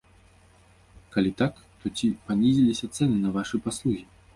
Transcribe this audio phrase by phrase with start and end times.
[1.17, 1.53] Калі так,
[1.83, 4.05] то ці панізіліся цэны на вашы паслугі?